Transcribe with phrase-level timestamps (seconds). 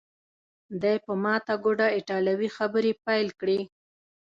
[0.81, 3.59] دی په ماته ګوډه ایټالوي خبرې پیل کړې.